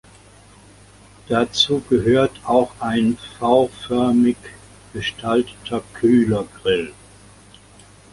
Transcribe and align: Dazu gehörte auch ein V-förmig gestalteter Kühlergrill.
Dazu 1.27 1.79
gehörte 1.87 2.39
auch 2.49 2.71
ein 2.79 3.17
V-förmig 3.37 4.35
gestalteter 4.93 5.83
Kühlergrill. 5.93 6.91